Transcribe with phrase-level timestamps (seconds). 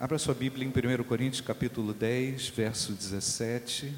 [0.00, 3.92] Abra sua Bíblia em 1 Coríntios capítulo 10, verso 17.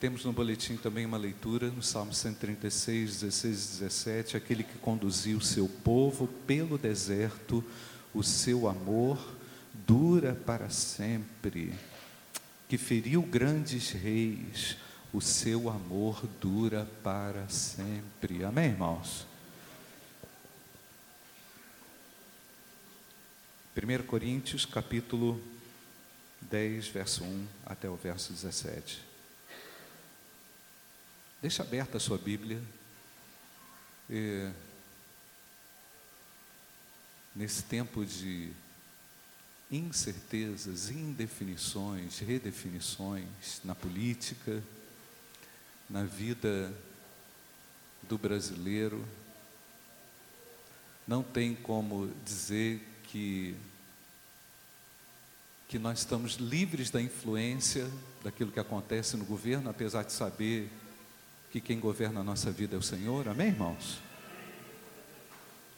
[0.00, 5.38] Temos no boletim também uma leitura no Salmo 136, 16 e 17, aquele que conduziu
[5.42, 7.62] seu povo pelo deserto,
[8.14, 9.18] o seu amor
[9.86, 11.74] dura para sempre,
[12.70, 14.78] que feriu grandes reis,
[15.12, 18.42] o seu amor dura para sempre.
[18.44, 19.26] Amém, irmãos?
[23.80, 25.40] 1 Coríntios, capítulo
[26.40, 29.00] 10, verso 1 até o verso 17.
[31.40, 32.60] Deixa aberta a sua Bíblia.
[34.10, 34.50] E,
[37.36, 38.50] nesse tempo de
[39.70, 44.60] incertezas, indefinições, redefinições na política,
[45.88, 46.74] na vida
[48.02, 49.06] do brasileiro,
[51.06, 53.56] não tem como dizer que
[55.68, 57.86] que nós estamos livres da influência
[58.24, 60.70] daquilo que acontece no governo, apesar de saber
[61.52, 63.28] que quem governa a nossa vida é o Senhor.
[63.28, 63.98] Amém, irmãos?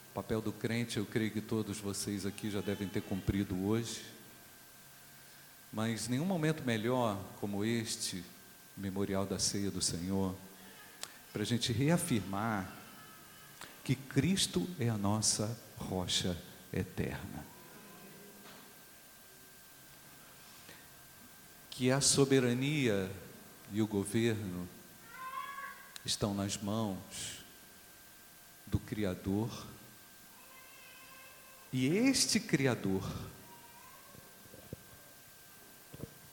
[0.09, 4.01] O papel do crente, eu creio que todos vocês aqui já devem ter cumprido hoje.
[5.73, 8.23] Mas nenhum momento melhor como este,
[8.77, 10.33] memorial da ceia do Senhor,
[11.33, 12.73] para a gente reafirmar
[13.83, 16.37] que Cristo é a nossa rocha
[16.71, 17.51] eterna.
[21.81, 23.09] Que a soberania
[23.73, 24.69] e o governo
[26.05, 27.43] estão nas mãos
[28.67, 29.49] do Criador,
[31.73, 33.01] e este Criador,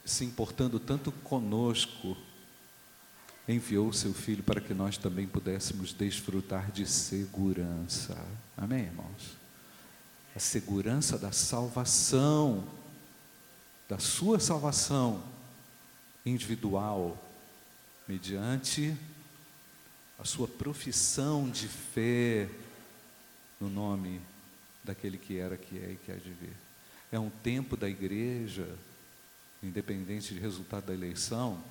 [0.05, 2.15] se importando tanto conosco,
[3.49, 8.23] enviou o seu Filho para que nós também pudéssemos desfrutar de segurança.
[8.55, 9.39] Amém, irmãos?
[10.37, 12.69] a segurança da salvação,
[13.89, 15.38] da sua salvação
[16.25, 17.17] individual,
[18.07, 18.97] mediante
[20.19, 22.49] a sua profissão de fé
[23.61, 24.21] no nome
[24.83, 26.57] daquele que era, que é e que há de vir.
[27.13, 28.69] É um tempo da igreja,
[29.63, 31.63] independente de resultado da eleição,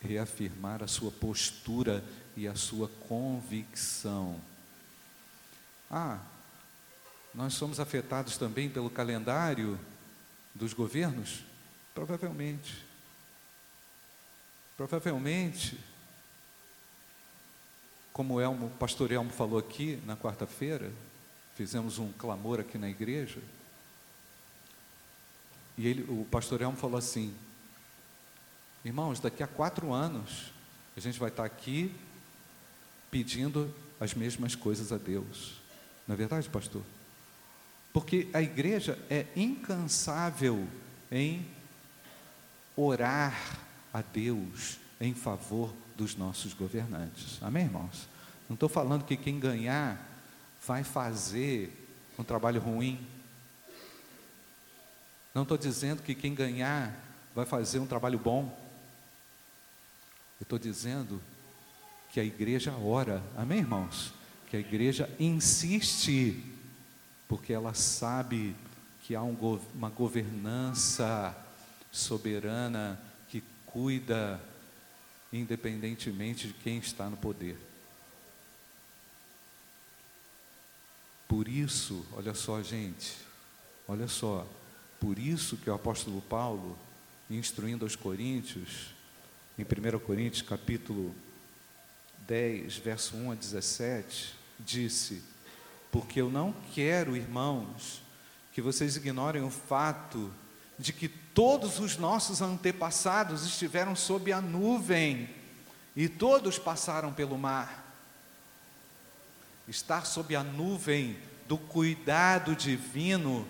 [0.00, 2.04] reafirmar a sua postura
[2.36, 4.40] e a sua convicção.
[5.90, 6.20] Ah,
[7.34, 9.78] nós somos afetados também pelo calendário
[10.54, 11.47] dos governos?
[11.98, 12.84] Provavelmente.
[14.76, 15.76] Provavelmente,
[18.12, 20.92] como o Elmo, pastor Elmo falou aqui na quarta-feira,
[21.56, 23.40] fizemos um clamor aqui na igreja,
[25.76, 27.34] e ele, o pastor Elmo falou assim:
[28.84, 30.52] irmãos, daqui a quatro anos,
[30.96, 31.92] a gente vai estar aqui
[33.10, 35.54] pedindo as mesmas coisas a Deus.
[36.06, 36.84] Não é verdade, pastor?
[37.92, 40.64] Porque a igreja é incansável
[41.10, 41.57] em
[42.80, 43.58] orar
[43.92, 47.42] a Deus em favor dos nossos governantes.
[47.42, 48.08] Amém, irmãos?
[48.48, 50.00] Não estou falando que quem ganhar
[50.64, 51.72] vai fazer
[52.18, 53.04] um trabalho ruim.
[55.34, 56.94] Não estou dizendo que quem ganhar
[57.34, 58.56] vai fazer um trabalho bom.
[60.40, 61.20] Eu estou dizendo
[62.10, 63.22] que a igreja ora.
[63.36, 64.14] Amém, irmãos?
[64.48, 66.44] Que a igreja insiste
[67.26, 68.56] porque ela sabe
[69.02, 69.36] que há um,
[69.74, 71.36] uma governança
[71.90, 74.40] soberana que cuida
[75.32, 77.58] independentemente de quem está no poder.
[81.26, 83.16] Por isso, olha só, gente,
[83.86, 84.46] olha só,
[84.98, 86.78] por isso que o apóstolo Paulo,
[87.28, 88.94] instruindo aos coríntios,
[89.58, 91.14] em 1 Coríntios capítulo
[92.26, 95.22] 10, verso 1 a 17, disse:
[95.90, 98.02] porque eu não quero, irmãos,
[98.52, 100.32] que vocês ignorem o fato
[100.78, 105.30] de que todos os nossos antepassados estiveram sob a nuvem
[105.94, 107.94] e todos passaram pelo mar.
[109.68, 111.16] Estar sob a nuvem
[111.46, 113.46] do cuidado divino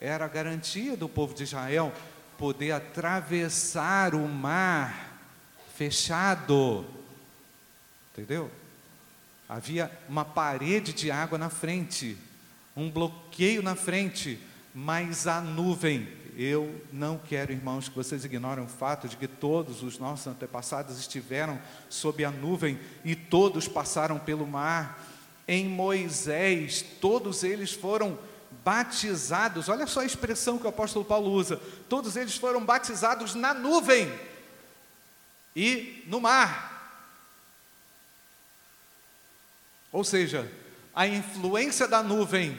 [0.00, 1.92] era a garantia do povo de Israel
[2.38, 5.18] poder atravessar o mar
[5.74, 6.86] fechado.
[8.12, 8.48] Entendeu?
[9.48, 12.16] Havia uma parede de água na frente,
[12.76, 14.38] um bloqueio na frente,
[14.72, 16.21] mas a nuvem.
[16.36, 20.98] Eu não quero, irmãos, que vocês ignorem o fato de que todos os nossos antepassados
[20.98, 25.06] estiveram sob a nuvem e todos passaram pelo mar.
[25.46, 28.18] Em Moisés, todos eles foram
[28.64, 29.68] batizados.
[29.68, 34.10] Olha só a expressão que o apóstolo Paulo usa: todos eles foram batizados na nuvem
[35.54, 36.70] e no mar.
[39.92, 40.50] Ou seja,
[40.94, 42.58] a influência da nuvem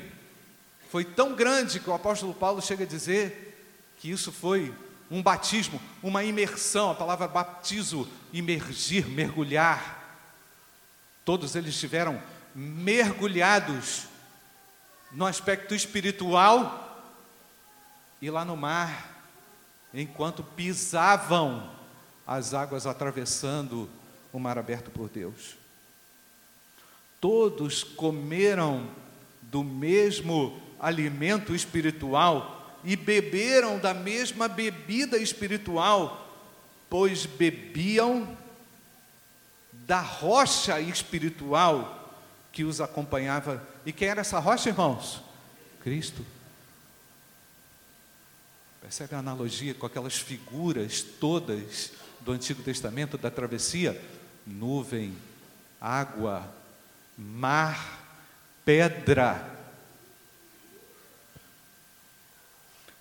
[0.92, 3.53] foi tão grande que o apóstolo Paulo chega a dizer
[4.04, 4.76] que isso foi
[5.10, 10.20] um batismo, uma imersão, a palavra batizo, imergir, mergulhar.
[11.24, 12.22] Todos eles estiveram
[12.54, 14.08] mergulhados
[15.10, 17.02] no aspecto espiritual
[18.22, 19.24] e lá no mar,
[19.94, 21.72] enquanto pisavam
[22.28, 23.90] as águas atravessando
[24.34, 25.56] o mar aberto por Deus.
[27.22, 28.86] Todos comeram
[29.44, 36.38] do mesmo alimento espiritual e beberam da mesma bebida espiritual,
[36.90, 38.38] pois bebiam
[39.72, 42.22] da rocha espiritual
[42.52, 43.66] que os acompanhava.
[43.86, 45.22] E quem era essa rocha, irmãos?
[45.82, 46.26] Cristo.
[48.82, 51.92] Percebe a analogia com aquelas figuras todas
[52.22, 54.00] do Antigo Testamento da travessia?
[54.46, 55.16] Nuvem,
[55.80, 56.54] água,
[57.18, 58.02] mar,
[58.66, 59.53] pedra.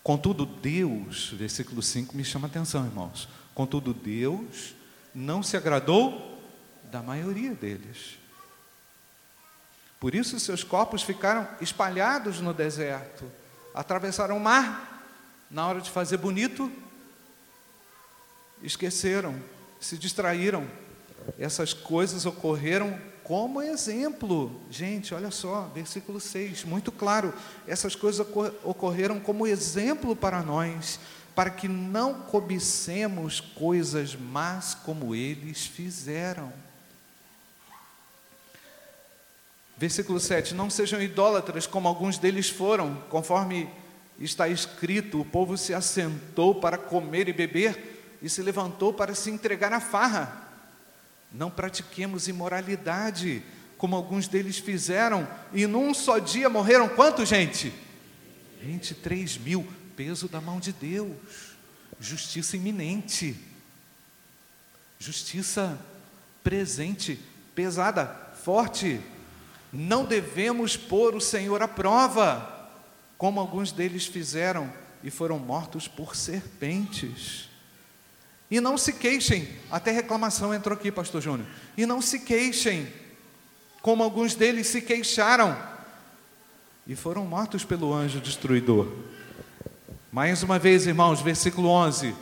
[0.03, 3.29] Contudo, Deus, versículo 5 me chama a atenção, irmãos.
[3.55, 4.75] Contudo, Deus
[5.15, 6.41] não se agradou
[6.91, 8.19] da maioria deles.
[10.01, 13.31] Por isso, seus corpos ficaram espalhados no deserto,
[13.73, 14.89] atravessaram o mar.
[15.49, 16.73] Na hora de fazer bonito,
[18.63, 19.41] esqueceram,
[19.81, 20.67] se distraíram.
[21.39, 24.61] Essas coisas ocorreram como exemplo.
[24.71, 27.33] Gente, olha só, versículo 6, muito claro.
[27.67, 28.27] Essas coisas
[28.65, 30.99] ocorreram como exemplo para nós,
[31.35, 36.53] para que não cobicemos coisas más como eles fizeram.
[39.77, 43.69] Versículo 7: Não sejam idólatras como alguns deles foram, conforme
[44.21, 49.31] está escrito: o povo se assentou para comer e beber e se levantou para se
[49.31, 50.42] entregar à farra.
[51.32, 53.43] Não pratiquemos imoralidade,
[53.79, 57.73] como alguns deles fizeram, e num só dia morreram quanto, gente?
[58.61, 61.17] 23 mil, peso da mão de Deus,
[61.99, 63.37] justiça iminente,
[64.99, 65.79] justiça
[66.44, 67.19] presente,
[67.55, 68.06] pesada,
[68.43, 69.00] forte.
[69.73, 72.70] Não devemos pôr o Senhor à prova,
[73.17, 77.49] como alguns deles fizeram e foram mortos por serpentes.
[78.53, 81.49] E não se queixem, até reclamação entrou aqui, Pastor Júnior.
[81.75, 82.87] E não se queixem,
[83.81, 85.57] como alguns deles se queixaram
[86.87, 88.93] e foram mortos pelo anjo destruidor.
[90.13, 92.15] Mais uma vez, irmãos, versículo 11.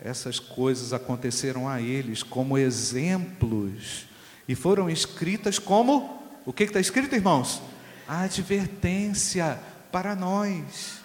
[0.00, 4.06] Essas coisas aconteceram a eles como exemplos
[4.48, 7.62] e foram escritas como o que está escrito, irmãos?
[8.08, 9.56] A advertência
[9.92, 10.98] para nós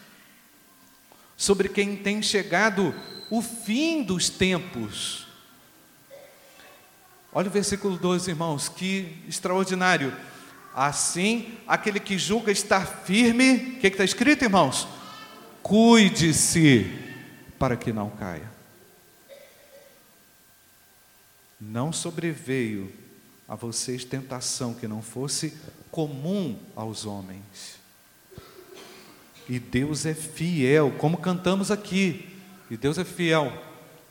[1.38, 2.96] sobre quem tem chegado
[3.30, 5.26] o fim dos tempos.
[7.32, 10.16] Olha o versículo 12, irmãos, que extraordinário.
[10.74, 14.88] Assim, aquele que julga estar firme, o que está escrito, irmãos?
[15.62, 16.86] Cuide-se
[17.58, 18.52] para que não caia.
[21.60, 22.92] Não sobreveio
[23.48, 25.54] a vocês tentação que não fosse
[25.92, 27.80] comum aos homens.
[29.48, 32.35] E Deus é fiel, como cantamos aqui.
[32.70, 33.52] E Deus é fiel.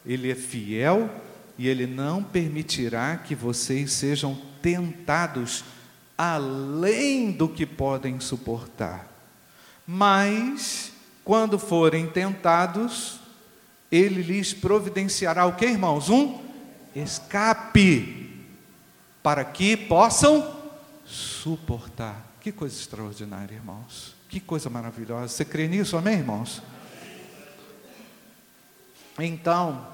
[0.05, 1.11] Ele é fiel
[1.59, 5.65] e ele não permitirá que vocês sejam tentados
[6.17, 9.09] além do que podem suportar.
[9.87, 10.93] Mas
[11.25, 13.21] quando forem tentados,
[13.91, 16.09] ele lhes providenciará o que, irmãos?
[16.09, 16.41] Um
[16.95, 18.45] escape
[19.23, 20.55] para que possam
[21.05, 22.35] suportar.
[22.41, 24.15] Que coisa extraordinária, irmãos.
[24.29, 25.29] Que coisa maravilhosa.
[25.29, 26.63] Você crê nisso, amém, irmãos?
[29.19, 29.87] Então,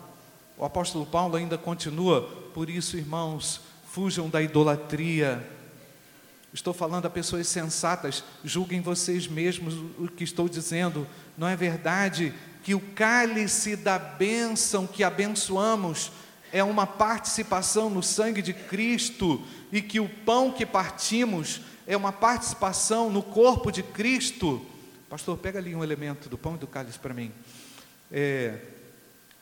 [0.57, 2.23] o apóstolo Paulo ainda continua,
[2.55, 3.61] por isso, irmãos,
[3.91, 5.47] fujam da idolatria.
[6.53, 11.07] Estou falando a pessoas sensatas, julguem vocês mesmos o que estou dizendo.
[11.37, 16.12] Não é verdade que o cálice da bênção que abençoamos
[16.53, 22.12] é uma participação no sangue de Cristo e que o pão que partimos é uma
[22.12, 24.65] participação no corpo de Cristo?
[25.09, 27.33] Pastor, pega ali um elemento do pão e do cálice para mim.
[28.11, 28.59] É,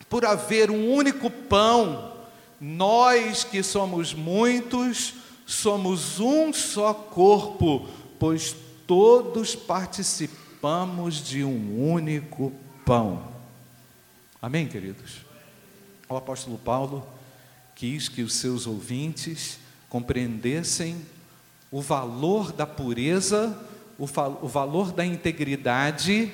[0.09, 2.13] por haver um único pão,
[2.59, 5.13] nós que somos muitos,
[5.45, 7.87] somos um só corpo,
[8.17, 8.55] pois
[8.87, 12.51] todos participamos de um único
[12.85, 13.23] pão.
[14.41, 15.17] Amém, queridos?
[16.09, 17.05] O apóstolo Paulo
[17.75, 20.97] quis que os seus ouvintes compreendessem
[21.71, 23.57] o valor da pureza,
[23.97, 26.31] o, o valor da integridade,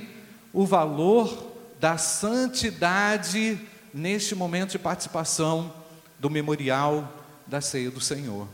[0.54, 3.60] o valor da santidade
[3.94, 5.74] neste momento de participação
[6.20, 8.48] do memorial da ceia do Senhor.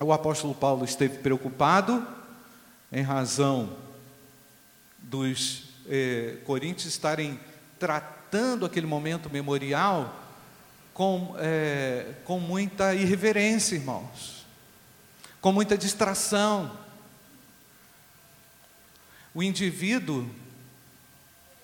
[0.00, 2.06] O apóstolo Paulo esteve preocupado
[2.92, 3.76] em razão
[4.98, 7.38] dos eh, coríntios estarem
[7.78, 10.24] tratando aquele momento memorial
[10.94, 14.46] com, é, com muita irreverência, irmãos,
[15.40, 16.78] com muita distração.
[19.34, 20.30] O indivíduo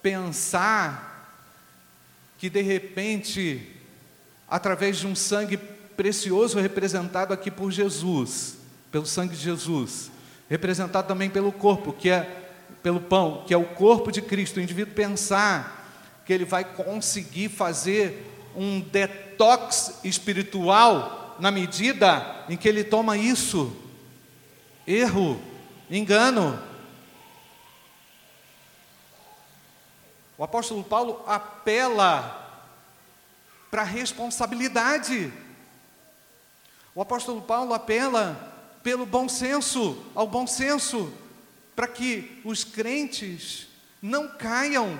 [0.02, 1.10] pensar
[2.38, 3.76] que de repente,
[4.48, 8.56] através de um sangue precioso representado aqui por Jesus,
[8.90, 10.10] pelo sangue de Jesus,
[10.48, 12.38] representado também pelo corpo, que é
[12.82, 17.48] pelo pão, que é o corpo de Cristo, o indivíduo pensar que ele vai conseguir
[17.48, 18.26] fazer
[18.56, 23.74] um detox espiritual na medida em que ele toma isso.
[24.86, 25.40] Erro,
[25.90, 26.69] engano.
[30.40, 32.64] O apóstolo Paulo apela
[33.70, 35.30] para a responsabilidade.
[36.94, 38.50] O apóstolo Paulo apela
[38.82, 41.12] pelo bom senso, ao bom senso,
[41.76, 43.68] para que os crentes
[44.00, 44.98] não caiam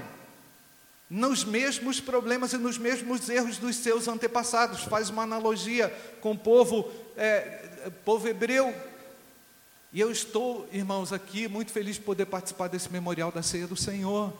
[1.08, 4.82] nos mesmos problemas e nos mesmos erros dos seus antepassados.
[4.82, 5.88] Faz uma analogia
[6.20, 8.74] com o povo, é, povo hebreu.
[9.90, 13.74] E eu estou, irmãos, aqui muito feliz de poder participar desse memorial da ceia do
[13.74, 14.34] Senhor,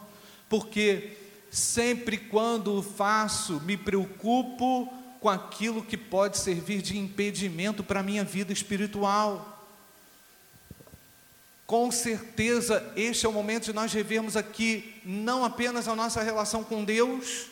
[0.50, 1.16] porque
[1.48, 8.24] sempre quando faço, me preocupo com aquilo que pode servir de impedimento para a minha
[8.24, 9.56] vida espiritual.
[11.66, 16.64] Com certeza, este é o momento de nós revermos aqui não apenas a nossa relação
[16.64, 17.46] com Deus,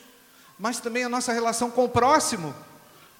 [0.57, 2.53] mas também a nossa relação com o próximo.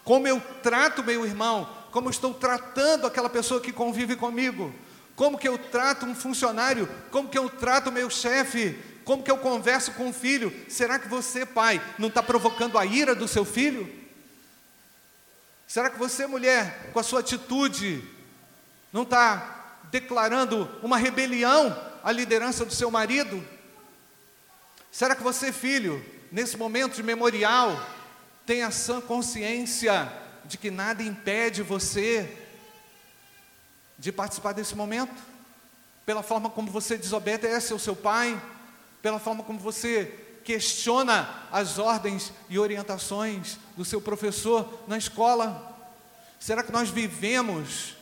[0.03, 4.75] Como eu trato meu irmão, como estou tratando aquela pessoa que convive comigo,
[5.15, 8.77] como que eu trato um funcionário, como que eu trato meu chefe,
[9.09, 10.55] como que eu converso com o filho.
[10.69, 13.91] Será que você, pai, não está provocando a ira do seu filho?
[15.67, 18.07] Será que você, mulher, com a sua atitude,
[18.93, 23.43] não está declarando uma rebelião à liderança do seu marido?
[24.91, 27.83] Será que você, filho, nesse momento de memorial,
[28.45, 30.07] tem a sã consciência
[30.45, 32.31] de que nada impede você
[33.97, 35.19] de participar desse momento?
[36.05, 38.39] Pela forma como você desobedece ao seu pai,
[39.01, 40.05] pela forma como você
[40.43, 45.77] questiona as ordens e orientações do seu professor na escola?
[46.39, 47.95] Será que nós vivemos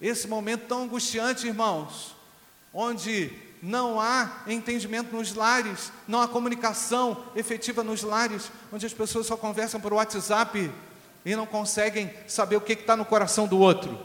[0.00, 2.14] esse momento tão angustiante, irmãos,
[2.72, 3.32] onde
[3.62, 9.36] não há entendimento nos lares, não há comunicação efetiva nos lares, onde as pessoas só
[9.36, 10.70] conversam por WhatsApp
[11.24, 13.98] e não conseguem saber o que está no coração do outro.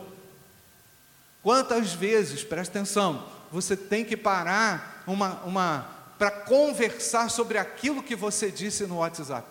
[1.43, 8.15] Quantas vezes, presta atenção, você tem que parar uma, uma para conversar sobre aquilo que
[8.15, 9.47] você disse no WhatsApp?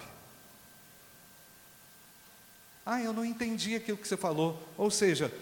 [2.86, 4.62] Ah, eu não entendi aquilo que você falou.
[4.76, 5.32] Ou seja,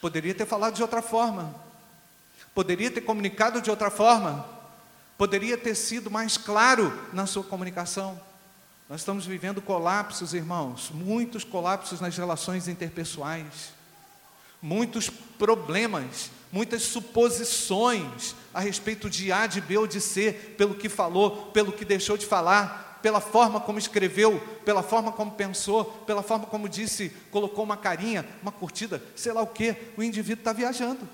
[0.00, 1.54] Poderia ter falado de outra forma.
[2.54, 4.46] Poderia ter comunicado de outra forma.
[5.16, 8.20] Poderia ter sido mais claro na sua comunicação.
[8.88, 13.72] Nós estamos vivendo colapsos, irmãos, muitos colapsos nas relações interpessoais,
[14.60, 20.88] muitos problemas, muitas suposições a respeito de A, de B ou de C, pelo que
[20.88, 26.22] falou, pelo que deixou de falar, pela forma como escreveu, pela forma como pensou, pela
[26.22, 30.52] forma como disse, colocou uma carinha, uma curtida, sei lá o que, o indivíduo está
[30.52, 31.08] viajando.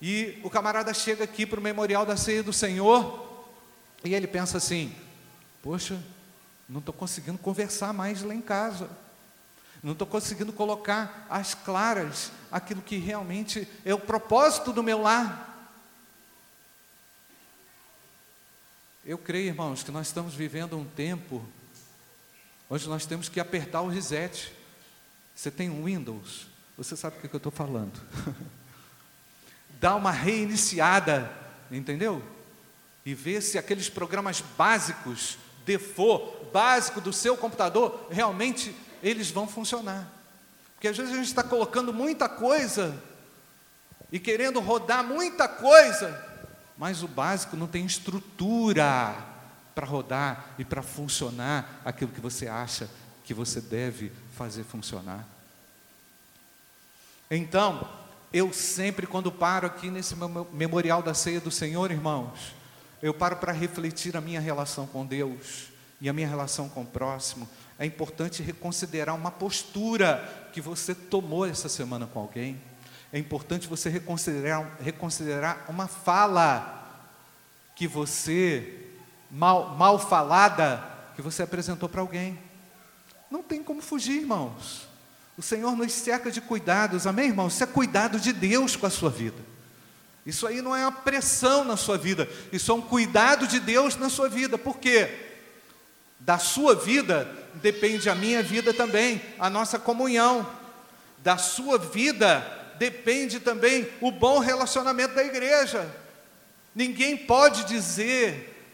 [0.00, 3.46] E o camarada chega aqui para o memorial da ceia do Senhor
[4.04, 4.94] e ele pensa assim:
[5.62, 5.98] Poxa,
[6.68, 8.88] não estou conseguindo conversar mais lá em casa,
[9.84, 15.70] não estou conseguindo colocar às claras aquilo que realmente é o propósito do meu lar.
[19.04, 21.46] Eu creio, irmãos, que nós estamos vivendo um tempo
[22.70, 24.50] onde nós temos que apertar o reset.
[25.34, 26.46] Você tem um Windows,
[26.78, 28.00] você sabe o que eu estou falando.
[29.78, 31.30] Dá uma reiniciada,
[31.70, 32.22] entendeu?
[33.04, 35.36] E ver se aqueles programas básicos,
[35.66, 38.74] default, básico do seu computador, realmente
[39.04, 40.10] eles vão funcionar.
[40.74, 43.00] Porque às vezes a gente está colocando muita coisa
[44.10, 46.20] e querendo rodar muita coisa,
[46.76, 49.14] mas o básico não tem estrutura
[49.74, 52.88] para rodar e para funcionar aquilo que você acha
[53.24, 55.26] que você deve fazer funcionar.
[57.30, 57.88] Então,
[58.32, 60.14] eu sempre, quando paro aqui nesse
[60.52, 62.54] memorial da ceia do Senhor, irmãos,
[63.02, 65.68] eu paro para refletir a minha relação com Deus
[66.00, 67.48] e a minha relação com o próximo.
[67.78, 72.60] É importante reconsiderar uma postura que você tomou essa semana com alguém
[73.14, 77.00] é importante você reconsiderar, reconsiderar uma fala
[77.76, 78.88] que você,
[79.30, 82.36] mal, mal falada, que você apresentou para alguém.
[83.30, 84.88] Não tem como fugir, irmãos.
[85.38, 87.54] O Senhor nos cerca de cuidados, amém, irmãos?
[87.54, 89.40] Isso é cuidado de Deus com a sua vida.
[90.26, 93.94] Isso aí não é uma pressão na sua vida, isso é um cuidado de Deus
[93.94, 94.58] na sua vida.
[94.58, 95.36] Por quê?
[96.18, 100.48] Da sua vida depende a minha vida também, a nossa comunhão.
[101.18, 102.40] Da sua vida
[102.78, 105.90] depende também o bom relacionamento da igreja.
[106.74, 108.66] Ninguém pode dizer,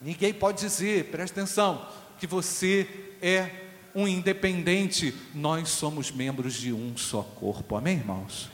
[0.00, 2.88] ninguém pode dizer, presta atenção, que você
[3.20, 3.50] é
[3.94, 5.14] um independente.
[5.34, 7.76] Nós somos membros de um só corpo.
[7.76, 8.50] Amém, irmãos?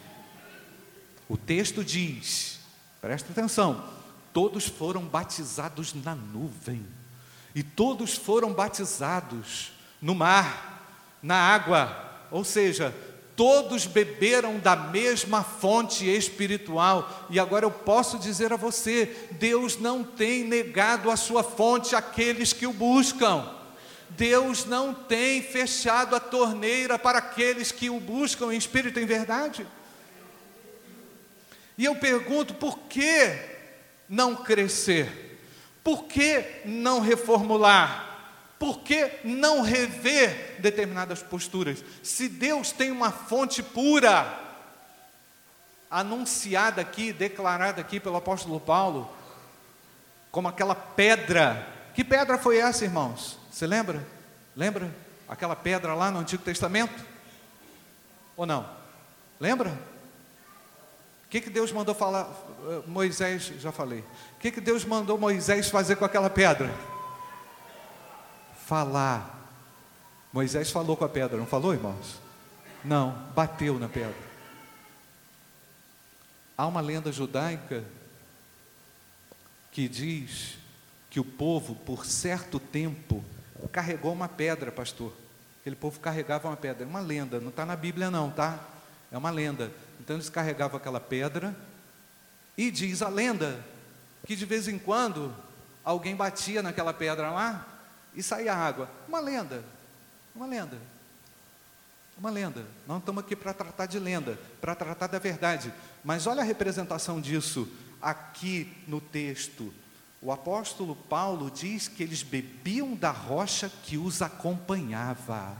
[1.28, 2.60] O texto diz,
[3.00, 3.84] presta atenção,
[4.32, 6.84] todos foram batizados na nuvem,
[7.54, 12.94] e todos foram batizados no mar, na água, ou seja,
[13.36, 17.26] todos beberam da mesma fonte espiritual.
[17.30, 22.52] E agora eu posso dizer a você: Deus não tem negado a sua fonte àqueles
[22.52, 23.48] que o buscam.
[24.10, 29.06] Deus não tem fechado a torneira para aqueles que o buscam em espírito e em
[29.06, 29.66] verdade.
[31.78, 33.38] E eu pergunto: por que
[34.08, 35.31] não crescer?
[35.82, 38.10] Por que não reformular?
[38.58, 41.84] Por que não rever determinadas posturas?
[42.02, 44.40] Se Deus tem uma fonte pura,
[45.90, 49.10] anunciada aqui, declarada aqui pelo apóstolo Paulo,
[50.30, 51.68] como aquela pedra.
[51.94, 53.38] Que pedra foi essa, irmãos?
[53.50, 54.06] Você lembra?
[54.56, 54.90] Lembra?
[55.28, 57.04] Aquela pedra lá no Antigo Testamento?
[58.36, 58.66] Ou não?
[59.38, 59.76] Lembra?
[61.32, 62.30] Que, que Deus mandou falar?
[62.86, 64.00] Moisés, já falei.
[64.36, 66.70] O que, que Deus mandou Moisés fazer com aquela pedra?
[68.66, 69.48] Falar.
[70.30, 72.20] Moisés falou com a pedra, não falou, irmãos?
[72.84, 74.14] Não, bateu na pedra.
[76.54, 77.82] Há uma lenda judaica
[79.70, 80.58] que diz
[81.08, 83.24] que o povo, por certo tempo,
[83.72, 85.14] carregou uma pedra, pastor.
[85.62, 86.84] Aquele povo carregava uma pedra.
[86.84, 88.60] É uma lenda, não está na Bíblia, não, tá?
[89.10, 89.72] É uma lenda.
[90.02, 91.56] Então eles carregavam aquela pedra,
[92.58, 93.64] e diz a lenda
[94.26, 95.34] que de vez em quando
[95.84, 97.66] alguém batia naquela pedra lá
[98.12, 98.90] e saía água.
[99.06, 99.64] Uma lenda,
[100.34, 100.76] uma lenda,
[102.18, 102.66] uma lenda.
[102.86, 105.72] Não estamos aqui para tratar de lenda, para tratar da verdade.
[106.02, 107.68] Mas olha a representação disso
[108.00, 109.72] aqui no texto.
[110.20, 115.56] O apóstolo Paulo diz que eles bebiam da rocha que os acompanhava.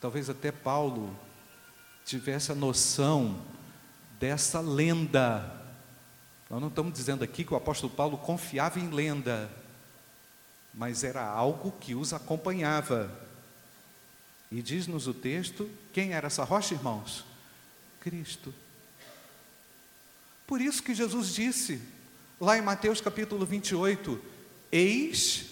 [0.00, 1.16] Talvez até Paulo
[2.10, 3.40] tivesse a noção
[4.18, 5.58] dessa lenda.
[6.48, 9.48] Nós não estamos dizendo aqui que o apóstolo Paulo confiava em lenda,
[10.74, 13.10] mas era algo que os acompanhava.
[14.50, 17.24] E diz-nos o texto: quem era essa rocha, irmãos?
[18.00, 18.52] Cristo.
[20.48, 21.80] Por isso que Jesus disse,
[22.40, 24.20] lá em Mateus capítulo 28,
[24.72, 25.46] Eis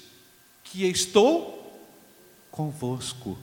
[0.65, 1.89] que estou
[2.51, 3.39] convosco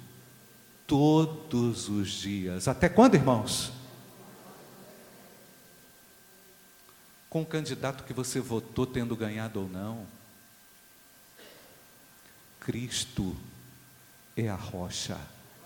[0.88, 2.68] todos os dias.
[2.68, 3.72] Até quando, irmãos?
[7.30, 10.06] Com o candidato que você votou tendo ganhado ou não.
[12.60, 13.36] Cristo
[14.36, 15.20] é a rocha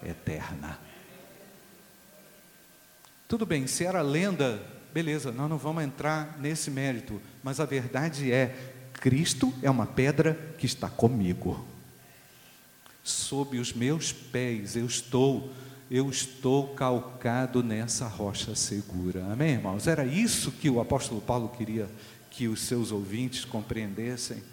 [0.04, 0.80] eterna.
[3.28, 4.62] Tudo bem, se era lenda,
[4.94, 10.34] beleza, nós não vamos entrar nesse mérito, mas a verdade é: Cristo é uma pedra
[10.58, 11.66] que está comigo
[13.04, 15.52] sob os meus pés, eu estou,
[15.90, 19.26] eu estou calcado nessa rocha segura.
[19.32, 19.88] Amém, irmãos?
[19.88, 21.90] Era isso que o apóstolo Paulo queria
[22.30, 24.44] que os seus ouvintes compreendessem,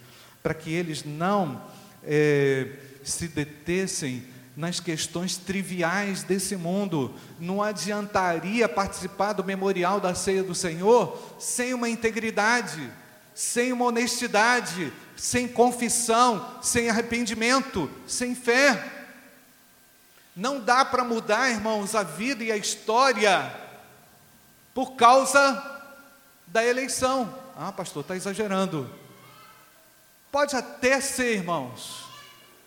[0.42, 1.62] para que eles não
[2.02, 2.68] é,
[3.02, 4.24] se detessem
[4.56, 7.14] nas questões triviais desse mundo.
[7.38, 12.90] Não adiantaria participar do memorial da ceia do Senhor sem uma integridade,
[13.35, 18.92] sem uma honestidade, sem confissão, sem arrependimento, sem fé.
[20.37, 23.52] Não dá para mudar, irmãos, a vida e a história
[24.74, 25.83] por causa
[26.46, 27.35] da eleição.
[27.57, 28.90] Ah, pastor, está exagerando.
[30.31, 32.05] Pode até ser, irmãos,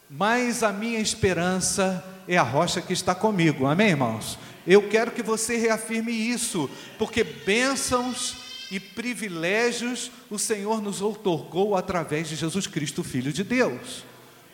[0.09, 3.67] mas a minha esperança é a rocha que está comigo.
[3.67, 4.39] Amém, irmãos?
[4.65, 8.37] Eu quero que você reafirme isso, porque bênçãos
[8.71, 14.03] e privilégios o Senhor nos outorgou através de Jesus Cristo, Filho de Deus.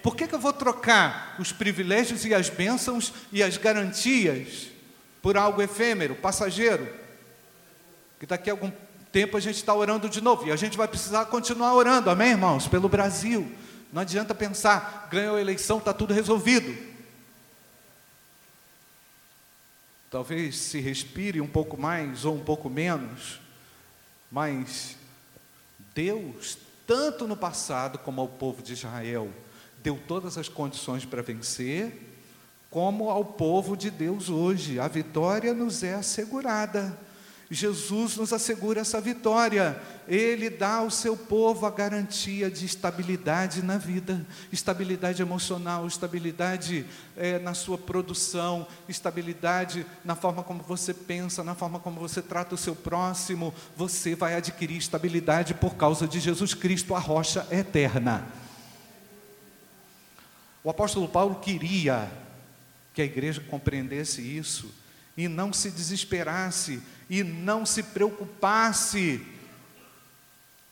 [0.02, 4.68] Por que, que eu vou trocar os privilégios e as bênçãos e as garantias
[5.22, 6.88] por algo efêmero, passageiro?
[8.20, 8.72] Que daqui a algum
[9.12, 12.32] tempo a gente está orando de novo e a gente vai precisar continuar orando, amém,
[12.32, 12.68] irmãos?
[12.68, 13.52] Pelo Brasil.
[13.92, 16.76] Não adianta pensar, ganhou a eleição, está tudo resolvido.
[20.12, 23.40] Talvez se respire um pouco mais ou um pouco menos,
[24.32, 24.98] mas
[25.94, 29.32] Deus, tanto no passado como ao povo de Israel,
[29.82, 32.14] deu todas as condições para vencer,
[32.70, 34.80] como ao povo de Deus hoje.
[34.80, 36.98] A vitória nos é assegurada.
[37.50, 39.80] Jesus nos assegura essa vitória.
[40.08, 47.38] Ele dá ao seu povo a garantia de estabilidade na vida, estabilidade emocional, estabilidade é,
[47.40, 52.58] na sua produção, estabilidade na forma como você pensa, na forma como você trata o
[52.58, 53.54] seu próximo.
[53.78, 58.28] Você vai adquirir estabilidade por causa de Jesus Cristo, a rocha eterna.
[60.64, 62.12] O apóstolo Paulo queria
[62.92, 64.85] que a igreja compreendesse isso
[65.18, 69.26] e não se desesperasse e não se preocupasse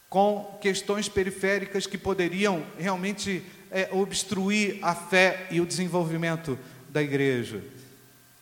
[0.10, 6.58] com questões periféricas que poderiam realmente é, obstruir a fé e o desenvolvimento
[6.90, 7.64] da igreja.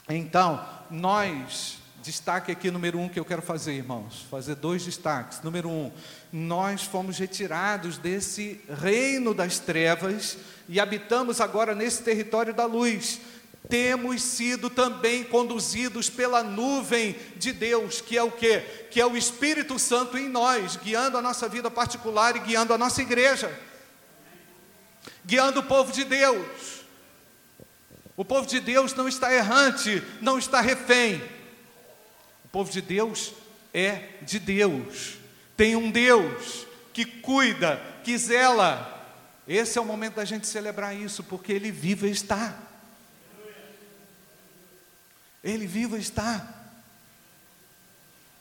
[0.09, 5.41] Então, nós, destaque aqui número um que eu quero fazer, irmãos, fazer dois destaques.
[5.41, 5.91] Número um,
[6.33, 10.37] nós fomos retirados desse reino das trevas
[10.67, 13.21] e habitamos agora nesse território da luz
[13.71, 18.59] temos sido também conduzidos pela nuvem de Deus, que é o que?
[18.91, 22.77] Que é o Espírito Santo em nós, guiando a nossa vida particular e guiando a
[22.77, 23.57] nossa igreja,
[25.25, 26.81] guiando o povo de Deus.
[28.17, 31.23] O povo de Deus não está errante, não está refém.
[32.43, 33.31] O povo de Deus
[33.73, 35.17] é de Deus,
[35.55, 39.15] tem um Deus que cuida, que zela.
[39.47, 42.70] Esse é o momento da gente celebrar isso, porque Ele vive está.
[45.43, 46.47] Ele vivo está.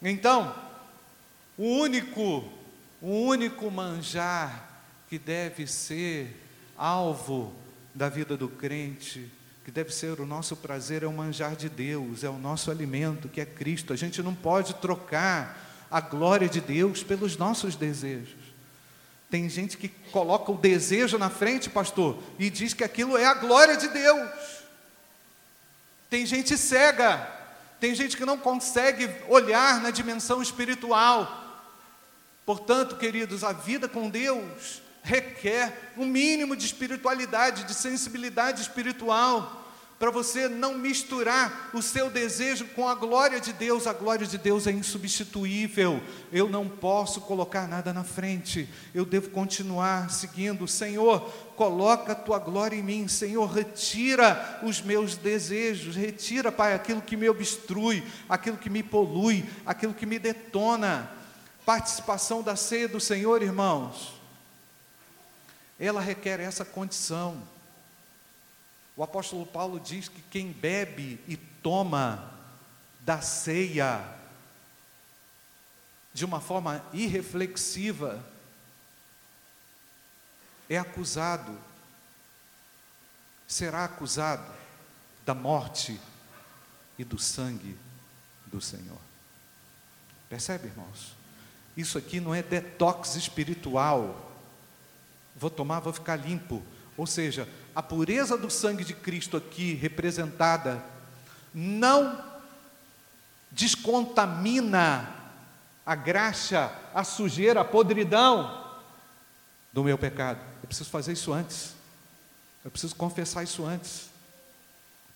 [0.03, 0.55] Então,
[1.57, 2.51] o único,
[3.01, 4.69] o único manjar
[5.09, 6.37] que deve ser
[6.77, 7.55] alvo
[7.95, 9.31] da vida do crente,
[9.65, 13.29] que deve ser o nosso prazer, é o manjar de Deus, é o nosso alimento,
[13.29, 13.93] que é Cristo.
[13.93, 18.39] A gente não pode trocar a glória de Deus pelos nossos desejos.
[19.29, 23.35] Tem gente que coloca o desejo na frente, pastor, e diz que aquilo é a
[23.35, 24.31] glória de Deus.
[26.11, 27.27] Tem gente cega,
[27.79, 31.37] tem gente que não consegue olhar na dimensão espiritual.
[32.45, 39.60] Portanto, queridos, a vida com Deus requer um mínimo de espiritualidade, de sensibilidade espiritual
[40.01, 43.87] para você não misturar o seu desejo com a glória de Deus.
[43.87, 46.03] A glória de Deus é insubstituível.
[46.33, 48.67] Eu não posso colocar nada na frente.
[48.95, 50.67] Eu devo continuar seguindo.
[50.67, 51.21] Senhor,
[51.55, 53.09] coloca a tua glória em mim.
[53.09, 55.95] Senhor, retira os meus desejos.
[55.95, 61.11] Retira, Pai, aquilo que me obstrui, aquilo que me polui, aquilo que me detona.
[61.67, 64.19] Participação da ceia do Senhor, irmãos.
[65.79, 67.60] Ela requer essa condição.
[69.01, 72.35] O apóstolo Paulo diz que quem bebe e toma
[73.01, 74.07] da ceia
[76.13, 78.23] de uma forma irreflexiva
[80.69, 81.59] é acusado,
[83.49, 84.53] será acusado
[85.25, 85.99] da morte
[86.99, 87.79] e do sangue
[88.49, 89.01] do Senhor.
[90.29, 91.17] Percebe, irmãos?
[91.75, 94.31] Isso aqui não é detox espiritual.
[95.35, 96.63] Vou tomar, vou ficar limpo.
[96.99, 100.83] Ou seja, a pureza do sangue de Cristo aqui representada
[101.55, 102.23] não
[103.51, 105.17] descontamina
[105.85, 108.79] a graxa, a sujeira, a podridão
[109.73, 110.41] do meu pecado.
[110.63, 111.75] Eu preciso fazer isso antes.
[112.65, 114.11] Eu preciso confessar isso antes.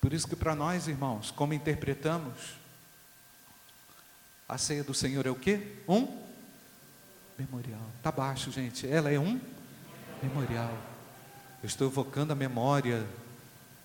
[0.01, 2.35] Por isso que para nós, irmãos, como interpretamos,
[4.49, 5.77] a ceia do Senhor é o quê?
[5.89, 6.23] Um
[7.39, 7.81] memorial.
[7.97, 8.87] Está baixo, gente.
[8.87, 9.41] Ela é um
[10.23, 10.94] memorial.
[11.65, 13.07] Eu estou evocando a memória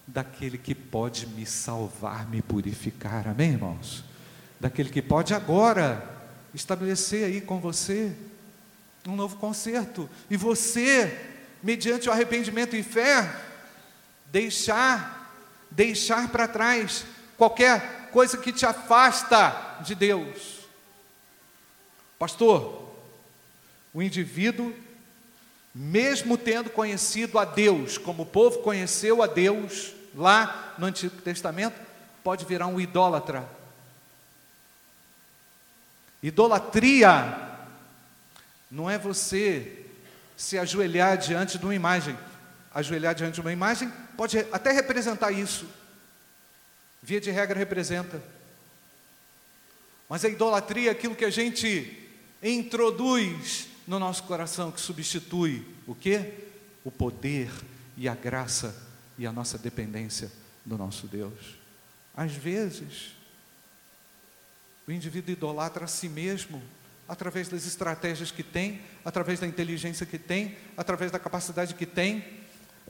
[0.06, 3.26] daquele que pode me salvar, me purificar.
[3.26, 4.04] Amém, irmãos?
[4.60, 6.06] Daquele que pode agora
[6.54, 8.14] estabelecer aí com você
[9.08, 10.10] um novo concerto.
[10.30, 11.18] E você,
[11.64, 13.34] mediante o arrependimento e fé,
[14.26, 15.34] deixar,
[15.72, 17.06] deixar para trás
[17.38, 20.68] qualquer coisa que te afasta de Deus.
[22.20, 22.94] Pastor,
[23.94, 24.76] o indivíduo
[25.74, 31.80] mesmo tendo conhecido a Deus, como o povo conheceu a Deus lá no Antigo Testamento,
[32.24, 33.48] pode virar um idólatra.
[36.22, 37.50] Idolatria
[38.70, 39.86] não é você
[40.36, 42.18] se ajoelhar diante de uma imagem.
[42.74, 45.68] Ajoelhar diante de uma imagem pode até representar isso.
[47.02, 48.22] Via de regra representa.
[50.08, 52.10] Mas a idolatria é aquilo que a gente
[52.42, 56.32] introduz no nosso coração que substitui o que?
[56.86, 57.50] O poder
[57.98, 60.32] e a graça e a nossa dependência
[60.64, 61.58] do nosso Deus.
[62.16, 63.16] Às vezes,
[64.88, 66.62] o indivíduo idolatra a si mesmo
[67.08, 72.24] através das estratégias que tem, através da inteligência que tem, através da capacidade que tem,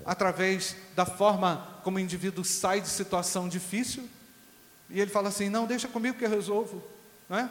[0.05, 4.09] através da forma como o indivíduo sai de situação difícil,
[4.89, 6.85] e ele fala assim: não, deixa comigo que eu resolvo,
[7.29, 7.49] não é?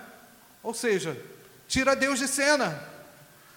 [0.63, 1.19] Ou seja,
[1.67, 2.98] tira Deus de cena.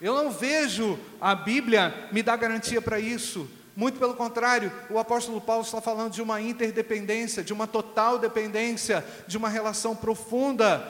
[0.01, 3.47] Eu não vejo a Bíblia me dar garantia para isso.
[3.75, 9.05] Muito pelo contrário, o apóstolo Paulo está falando de uma interdependência, de uma total dependência,
[9.27, 10.85] de uma relação profunda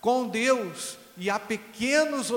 [0.00, 0.96] com Deus.
[1.16, 2.30] E há pequenos,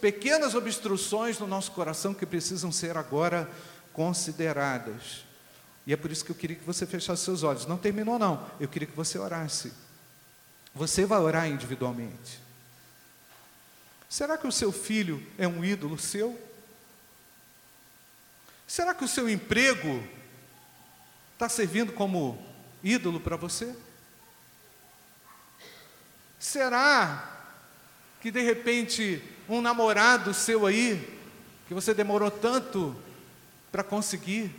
[0.00, 3.48] pequenas obstruções no nosso coração que precisam ser agora
[3.92, 5.24] consideradas.
[5.86, 7.66] E é por isso que eu queria que você fechasse seus olhos.
[7.66, 8.44] Não terminou, não.
[8.60, 9.72] Eu queria que você orasse.
[10.74, 12.43] Você vai orar individualmente.
[14.14, 16.40] Será que o seu filho é um ídolo seu?
[18.64, 20.08] Será que o seu emprego
[21.32, 22.40] está servindo como
[22.80, 23.74] ídolo para você?
[26.38, 27.28] Será
[28.20, 31.18] que de repente um namorado seu aí,
[31.66, 32.96] que você demorou tanto
[33.72, 34.54] para conseguir,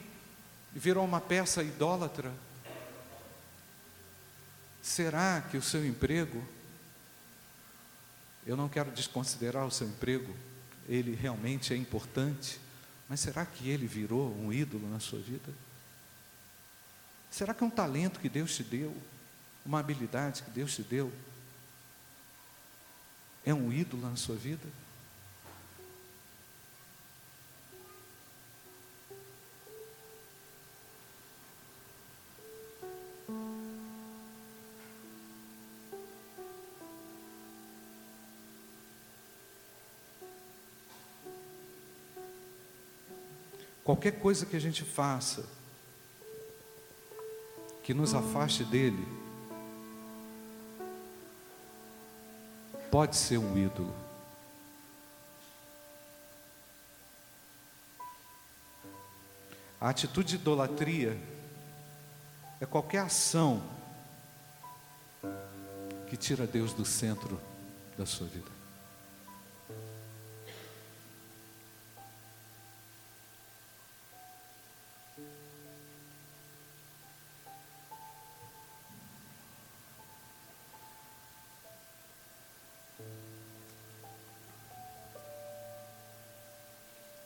[0.74, 2.30] virou uma peça idólatra?
[4.82, 6.46] Será que o seu emprego,
[8.46, 10.36] eu não quero desconsiderar o seu emprego,
[10.88, 12.60] ele realmente é importante,
[13.10, 15.52] mas será que ele virou um ídolo na sua vida?
[17.32, 18.96] Será que é um talento que Deus te deu,
[19.66, 21.12] uma habilidade que Deus te deu,
[23.44, 24.68] é um ídolo na sua vida?
[43.86, 45.46] Qualquer coisa que a gente faça
[47.84, 49.08] que nos afaste dele,
[52.90, 53.94] pode ser um ídolo.
[59.80, 61.16] A atitude de idolatria
[62.60, 63.62] é qualquer ação
[66.10, 67.40] que tira Deus do centro
[67.96, 68.55] da sua vida.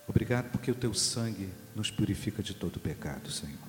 [0.10, 3.60] Obrigado porque o teu sangue nos purifica de todo pecado, Senhor.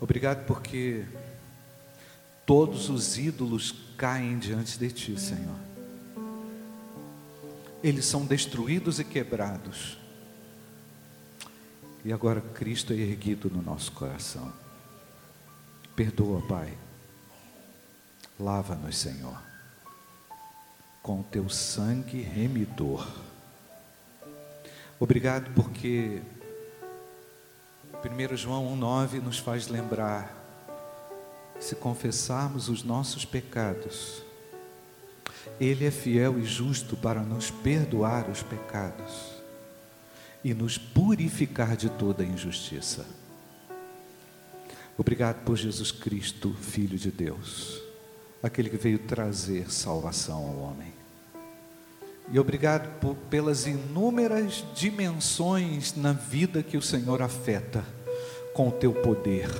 [0.00, 1.04] Obrigado porque
[2.44, 5.54] todos os ídolos caem diante de ti, Senhor.
[7.80, 9.96] Eles são destruídos e quebrados.
[12.04, 14.52] E agora Cristo é erguido no nosso coração.
[15.94, 16.76] Perdoa, Pai.
[18.36, 19.40] Lava-nos, Senhor,
[21.02, 23.29] com o teu sangue remidor.
[25.00, 26.20] Obrigado porque
[28.04, 30.30] 1 João 1,9 nos faz lembrar:
[31.58, 34.22] se confessarmos os nossos pecados,
[35.58, 39.40] Ele é fiel e justo para nos perdoar os pecados
[40.44, 43.06] e nos purificar de toda injustiça.
[44.98, 47.80] Obrigado por Jesus Cristo, Filho de Deus,
[48.42, 50.99] aquele que veio trazer salvação ao homem.
[52.32, 57.84] E obrigado por, pelas inúmeras dimensões na vida que o Senhor afeta
[58.54, 59.50] com o teu poder.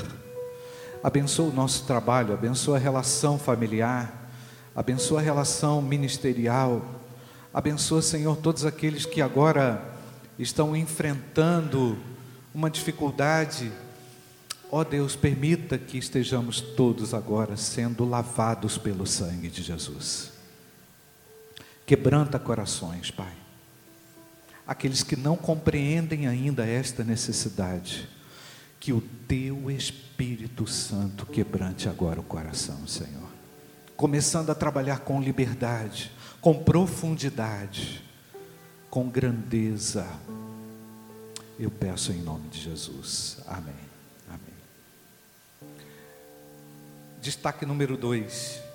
[1.02, 4.30] Abençoa o nosso trabalho, abençoa a relação familiar,
[4.76, 6.84] abençoa a relação ministerial,
[7.52, 9.82] abençoa, Senhor, todos aqueles que agora
[10.38, 11.98] estão enfrentando
[12.54, 13.72] uma dificuldade.
[14.70, 20.39] Ó oh Deus, permita que estejamos todos agora sendo lavados pelo sangue de Jesus.
[21.90, 23.32] Quebranta corações, Pai.
[24.64, 28.08] Aqueles que não compreendem ainda esta necessidade,
[28.78, 33.28] que o Teu Espírito Santo quebrante agora o coração, Senhor.
[33.96, 38.04] Começando a trabalhar com liberdade, com profundidade,
[38.88, 40.06] com grandeza.
[41.58, 43.38] Eu peço em nome de Jesus.
[43.48, 43.74] Amém.
[44.28, 45.74] Amém.
[47.20, 48.69] Destaque número dois.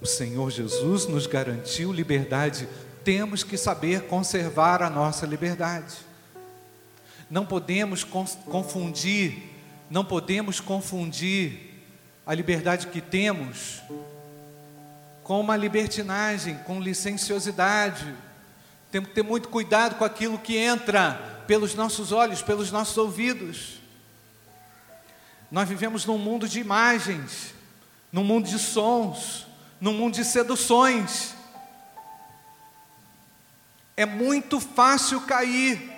[0.00, 2.68] O Senhor Jesus nos garantiu liberdade,
[3.02, 5.94] temos que saber conservar a nossa liberdade.
[7.30, 9.42] Não podemos confundir,
[9.90, 11.84] não podemos confundir
[12.26, 13.82] a liberdade que temos
[15.22, 18.14] com uma libertinagem, com licenciosidade.
[18.92, 23.80] Temos que ter muito cuidado com aquilo que entra pelos nossos olhos, pelos nossos ouvidos.
[25.50, 27.54] Nós vivemos num mundo de imagens,
[28.12, 29.45] num mundo de sons,
[29.80, 31.34] no mundo de seduções.
[33.96, 35.90] É muito fácil cair,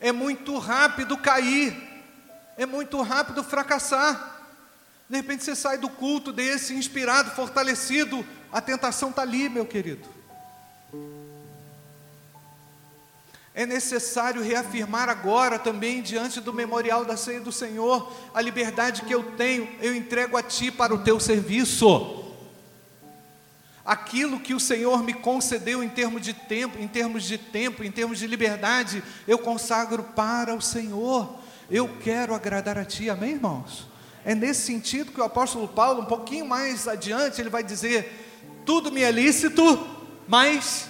[0.00, 1.76] é muito rápido cair,
[2.56, 4.34] é muito rápido fracassar.
[5.08, 10.08] De repente você sai do culto desse, inspirado, fortalecido, a tentação está ali, meu querido.
[13.54, 19.14] É necessário reafirmar agora também, diante do memorial da ceia do Senhor, a liberdade que
[19.14, 22.25] eu tenho, eu entrego a Ti para o Teu serviço.
[23.86, 27.92] Aquilo que o Senhor me concedeu em termos de tempo, em termos de tempo, em
[27.92, 31.38] termos de liberdade, eu consagro para o Senhor.
[31.70, 33.86] Eu quero agradar a Ti, amém, irmãos?
[34.24, 38.90] É nesse sentido que o apóstolo Paulo, um pouquinho mais adiante, ele vai dizer: tudo
[38.90, 39.86] me é lícito,
[40.26, 40.88] mas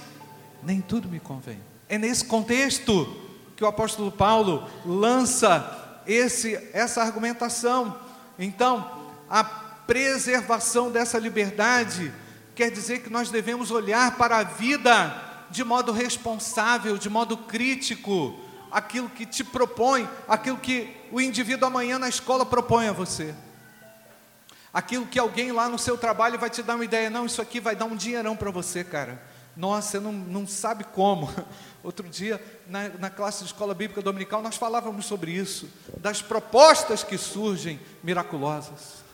[0.62, 1.61] nem tudo me convém.
[1.87, 3.14] É nesse contexto
[3.54, 7.98] que o apóstolo Paulo lança esse, essa argumentação.
[8.38, 8.90] Então,
[9.28, 12.11] a preservação dessa liberdade
[12.57, 18.35] quer dizer que nós devemos olhar para a vida de modo responsável, de modo crítico,
[18.73, 23.35] aquilo que te propõe, aquilo que o indivíduo amanhã na escola propõe a você.
[24.73, 27.61] Aquilo que alguém lá no seu trabalho vai te dar uma ideia, não, isso aqui
[27.61, 29.23] vai dar um dinheirão para você, cara.
[29.55, 31.31] Nossa, você não, não sabe como.
[31.85, 37.05] Outro dia, na, na classe de escola bíblica dominical, nós falávamos sobre isso, das propostas
[37.05, 39.05] que surgem miraculosas.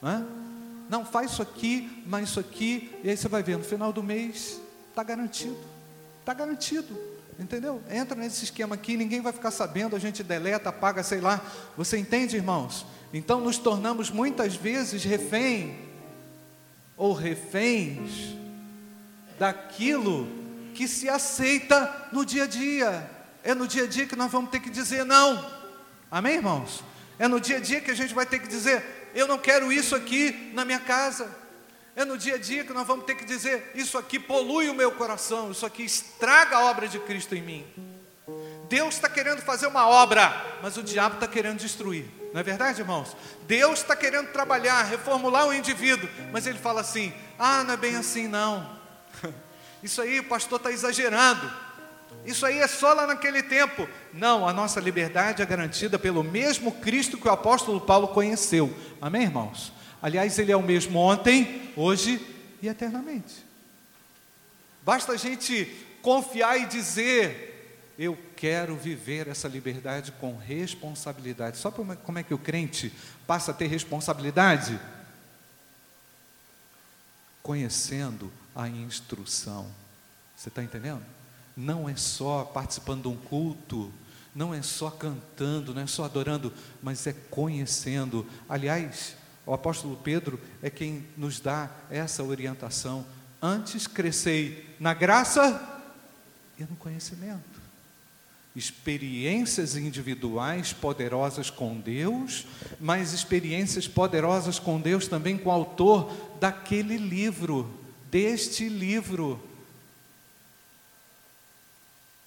[0.00, 0.49] Não, é?
[0.90, 4.02] Não faz isso aqui, mas isso aqui, e aí você vai ver, no final do
[4.02, 5.56] mês, está garantido.
[6.18, 6.98] Está garantido.
[7.38, 7.80] Entendeu?
[7.88, 11.40] Entra nesse esquema aqui, ninguém vai ficar sabendo, a gente deleta, apaga, sei lá.
[11.76, 12.84] Você entende, irmãos?
[13.14, 15.78] Então nos tornamos muitas vezes refém
[16.96, 18.34] ou reféns
[19.38, 20.28] daquilo
[20.74, 23.10] que se aceita no dia a dia.
[23.44, 25.48] É no dia a dia que nós vamos ter que dizer não.
[26.10, 26.82] Amém, irmãos?
[27.16, 29.72] É no dia a dia que a gente vai ter que dizer: eu não quero
[29.72, 31.38] isso aqui na minha casa.
[31.96, 34.74] É no dia a dia que nós vamos ter que dizer: isso aqui polui o
[34.74, 37.66] meu coração, isso aqui estraga a obra de Cristo em mim.
[38.68, 42.08] Deus está querendo fazer uma obra, mas o diabo está querendo destruir.
[42.32, 43.16] Não é verdade, irmãos?
[43.42, 47.96] Deus está querendo trabalhar, reformular o indivíduo, mas ele fala assim: ah, não é bem
[47.96, 48.78] assim, não.
[49.82, 51.50] Isso aí o pastor está exagerando.
[52.30, 53.88] Isso aí é só lá naquele tempo.
[54.12, 58.74] Não, a nossa liberdade é garantida pelo mesmo Cristo que o apóstolo Paulo conheceu.
[59.00, 59.72] Amém, irmãos?
[60.00, 62.24] Aliás, Ele é o mesmo ontem, hoje
[62.62, 63.44] e eternamente.
[64.84, 65.66] Basta a gente
[66.00, 71.58] confiar e dizer: Eu quero viver essa liberdade com responsabilidade.
[71.58, 72.92] Só como é que o crente
[73.26, 74.78] passa a ter responsabilidade?
[77.42, 79.66] Conhecendo a instrução.
[80.36, 81.19] Você está entendendo?
[81.60, 83.92] Não é só participando de um culto,
[84.34, 86.50] não é só cantando, não é só adorando,
[86.82, 88.26] mas é conhecendo.
[88.48, 93.04] Aliás, o apóstolo Pedro é quem nos dá essa orientação.
[93.42, 95.84] Antes crescei na graça
[96.58, 97.60] e no conhecimento.
[98.56, 102.46] Experiências individuais poderosas com Deus,
[102.80, 107.70] mas experiências poderosas com Deus também com o autor daquele livro,
[108.10, 109.49] deste livro.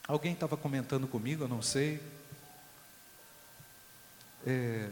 [0.08, 2.02] Alguém estava comentando comigo, eu não sei.
[4.46, 4.90] É,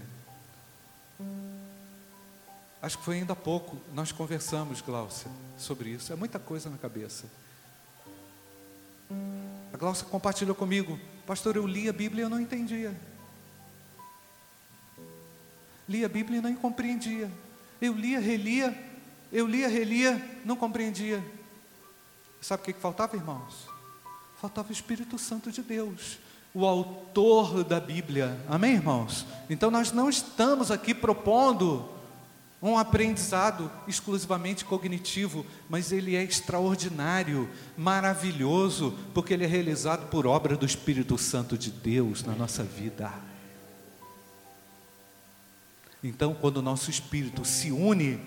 [2.81, 6.11] Acho que foi ainda há pouco, nós conversamos, Glaucia, sobre isso.
[6.11, 7.25] É muita coisa na cabeça.
[9.71, 12.99] A Glaucia compartilhou comigo, pastor, eu li a Bíblia e eu não entendia.
[15.87, 17.29] Li a Bíblia e não compreendia.
[17.79, 18.75] Eu lia, relia,
[19.31, 21.23] eu lia, relia, não compreendia.
[22.41, 23.70] Sabe o que, que faltava, irmãos?
[24.41, 26.17] Faltava o Espírito Santo de Deus,
[26.51, 28.35] o autor da Bíblia.
[28.49, 29.23] Amém, irmãos?
[29.47, 31.87] Então nós não estamos aqui propondo
[32.59, 40.57] um aprendizado exclusivamente cognitivo, mas ele é extraordinário, maravilhoso, porque ele é realizado por obra
[40.57, 43.13] do Espírito Santo de Deus na nossa vida.
[46.03, 48.19] Então, quando o nosso espírito se une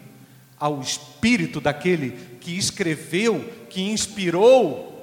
[0.61, 4.93] ao espírito daquele que escreveu, que inspirou,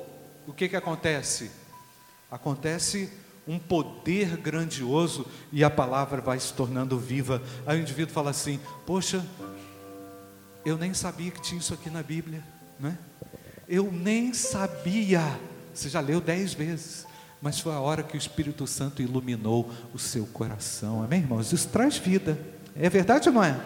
[0.47, 1.51] o que que acontece?
[2.29, 3.11] Acontece
[3.47, 7.41] um poder grandioso e a palavra vai se tornando viva.
[7.65, 9.25] Aí o indivíduo fala assim: Poxa,
[10.63, 12.43] eu nem sabia que tinha isso aqui na Bíblia,
[12.79, 12.97] né?
[13.67, 15.21] Eu nem sabia.
[15.73, 17.07] Você já leu dez vezes,
[17.41, 21.03] mas foi a hora que o Espírito Santo iluminou o seu coração.
[21.03, 21.51] Amém, irmãos?
[21.51, 22.37] Isso traz vida.
[22.75, 23.59] É verdade ou não é?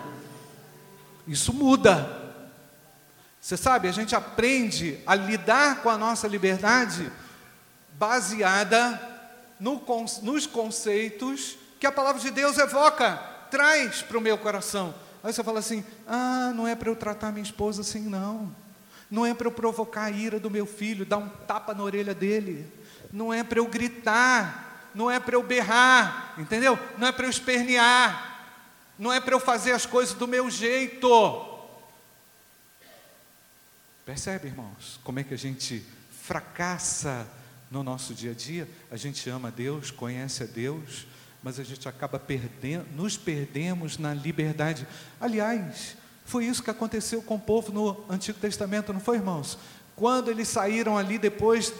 [1.28, 2.25] Isso muda.
[3.46, 7.12] Você sabe, a gente aprende a lidar com a nossa liberdade
[7.92, 9.00] baseada
[9.60, 9.80] no,
[10.24, 13.18] nos conceitos que a palavra de Deus evoca,
[13.52, 14.96] traz para o meu coração.
[15.24, 18.50] Aí você fala assim: ah, não é para eu tratar minha esposa assim, não.
[19.12, 22.16] Não é para eu provocar a ira do meu filho, dar um tapa na orelha
[22.16, 22.68] dele.
[23.14, 24.90] Não é para eu gritar.
[24.96, 26.80] Não é para eu berrar, entendeu?
[26.98, 28.40] Não é para eu espernear.
[28.98, 31.55] não é para eu fazer as coisas do meu jeito.
[34.06, 37.28] Percebe, irmãos, como é que a gente fracassa
[37.72, 38.70] no nosso dia a dia?
[38.92, 41.08] A gente ama Deus, conhece a Deus,
[41.42, 44.88] mas a gente acaba perdendo, nos perdemos na liberdade.
[45.20, 49.58] Aliás, foi isso que aconteceu com o povo no Antigo Testamento, não foi, irmãos?
[49.96, 51.74] Quando eles saíram ali depois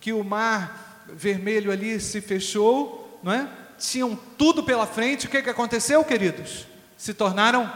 [0.00, 3.52] que o mar vermelho ali se fechou, não é?
[3.76, 6.64] Tinham tudo pela frente, o que, que aconteceu, queridos?
[6.96, 7.72] Se tornaram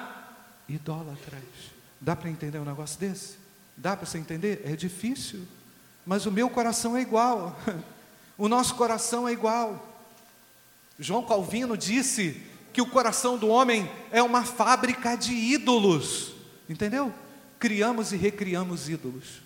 [0.69, 1.43] idólatras.
[2.01, 3.46] Dá para entender um negócio desse?
[3.77, 4.63] Dá para você entender?
[4.65, 5.47] É difícil,
[6.05, 7.59] mas o meu coração é igual,
[8.39, 9.95] o nosso coração é igual.
[10.99, 12.41] João Calvino disse
[12.73, 16.33] que o coração do homem é uma fábrica de ídolos,
[16.69, 17.13] entendeu?
[17.59, 19.43] Criamos e recriamos ídolos.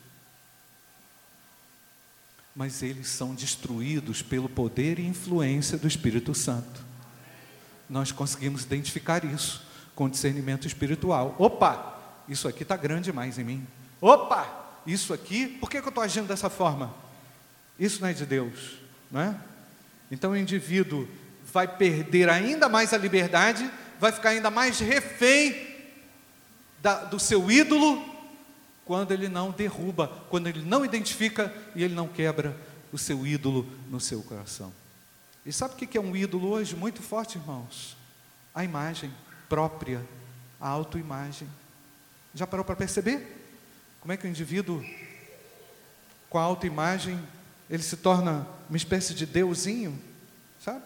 [2.55, 6.85] Mas eles são destruídos pelo poder e influência do Espírito Santo.
[7.89, 9.63] Nós conseguimos identificar isso
[9.95, 11.35] com discernimento espiritual.
[11.39, 13.67] Opa, isso aqui está grande demais em mim.
[14.01, 16.95] Opa, isso aqui, por que, que eu estou agindo dessa forma?
[17.79, 18.79] Isso não é de Deus,
[19.11, 19.35] não é?
[20.11, 21.09] Então o indivíduo
[21.53, 25.69] vai perder ainda mais a liberdade, vai ficar ainda mais refém
[26.83, 28.09] da, do seu ídolo,
[28.85, 32.57] quando ele não derruba, quando ele não identifica e ele não quebra
[32.93, 34.73] o seu ídolo no seu coração.
[35.47, 36.75] E sabe o que é um ídolo hoje?
[36.75, 37.97] Muito forte, irmãos.
[38.55, 39.13] A imagem
[39.49, 40.05] própria,
[40.61, 41.49] a autoimagem.
[42.35, 43.40] Já parou para perceber?
[44.01, 44.85] Como é que o indivíduo,
[46.29, 47.21] com a autoimagem,
[47.69, 49.99] ele se torna uma espécie de deusinho,
[50.59, 50.83] sabe?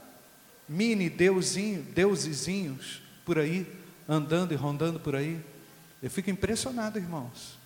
[0.69, 3.67] mini deusinho, deusezinhos por aí,
[4.09, 5.41] andando e rondando por aí.
[6.03, 7.59] Eu fico impressionado, irmãos,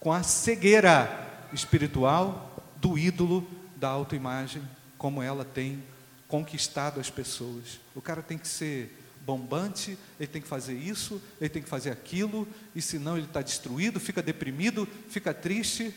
[0.00, 4.62] com a cegueira espiritual do ídolo da autoimagem,
[4.98, 5.82] como ela tem
[6.26, 7.78] conquistado as pessoas.
[7.94, 8.96] O cara tem que ser
[9.26, 12.46] bombante, ele tem que fazer isso, ele tem que fazer aquilo,
[12.76, 15.92] e senão ele está destruído, fica deprimido, fica triste.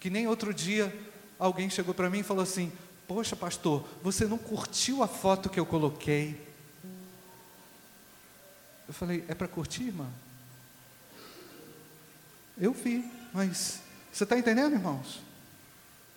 [0.00, 0.92] Que nem outro dia
[1.38, 2.72] alguém chegou para mim e falou assim:
[3.06, 6.36] Poxa, pastor, você não curtiu a foto que eu coloquei?
[8.88, 10.12] Eu falei: É para curtir, irmão?
[12.58, 13.80] Eu vi, mas
[14.12, 15.20] você está entendendo, irmãos?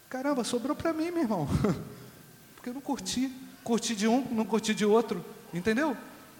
[0.10, 1.48] Caramba, sobrou para mim, meu irmão.
[2.56, 3.32] Porque eu não curti.
[3.64, 5.24] Curti de um, não curti de outro.
[5.54, 5.96] Entendeu?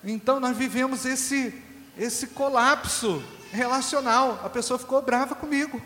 [0.06, 1.62] Então nós vivemos esse,
[1.98, 4.40] esse colapso relacional.
[4.44, 5.82] A pessoa ficou brava comigo.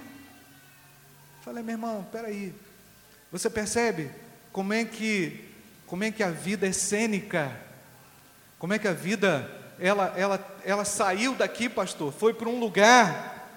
[1.41, 2.53] Falei, meu irmão, peraí.
[3.32, 4.11] Você percebe?
[4.51, 5.45] como é que
[5.86, 7.57] como é que a vida é cênica?
[8.59, 9.49] Como é que a vida
[9.80, 13.47] ela ela ela saiu daqui, pastor, foi para um lugar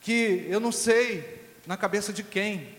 [0.00, 2.76] que eu não sei na cabeça de quem.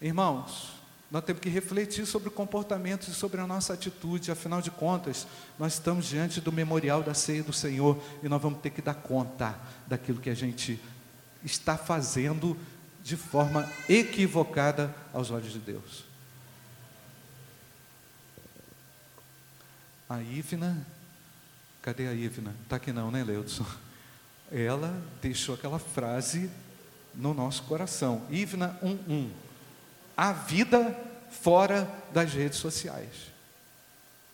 [0.00, 0.77] Irmãos,
[1.10, 5.26] nós temos que refletir sobre o comportamento e sobre a nossa atitude, afinal de contas,
[5.58, 8.94] nós estamos diante do memorial da ceia do Senhor e nós vamos ter que dar
[8.94, 10.78] conta daquilo que a gente
[11.42, 12.56] está fazendo
[13.02, 16.04] de forma equivocada aos olhos de Deus.
[20.10, 20.86] A Ivna,
[21.80, 22.54] cadê a Ivna?
[22.64, 23.66] Está aqui não, né, Leudson?
[24.52, 26.50] Ela deixou aquela frase
[27.14, 28.26] no nosso coração.
[28.30, 29.47] Ivna 1.1.
[30.18, 30.98] A vida
[31.30, 33.30] fora das redes sociais.